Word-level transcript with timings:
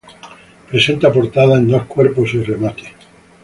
Presenta 0.71 1.13
portada 1.13 1.59
de 1.59 1.67
dos 1.73 1.85
cuerpos 1.85 2.33
y 2.33 2.41
remate. 2.41 2.91